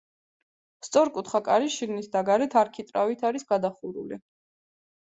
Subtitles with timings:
[0.87, 4.23] სწორკუთხა კარი შიგნით და გარეთ არქიტრავით არის გადახურული.